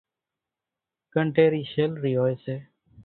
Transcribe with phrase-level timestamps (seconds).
[1.13, 2.55] ڳنڍيرِي شيلرِي هوئيَ سي۔